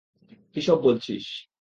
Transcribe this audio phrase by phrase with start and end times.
[0.53, 1.25] কী সব বলছিস?